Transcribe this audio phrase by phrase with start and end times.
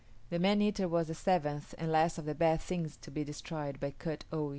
[0.31, 3.79] The man eater was the seventh and last of the bad things to be destroyed
[3.79, 4.49] by Kut o yis´.